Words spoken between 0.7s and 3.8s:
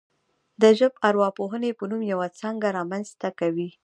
ژبارواپوهنې په نوم یوه څانګه رامنځته کوي